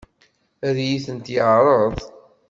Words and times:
Ad 0.67 0.77
iyi-ten-yeɛṛeḍ? 0.83 1.95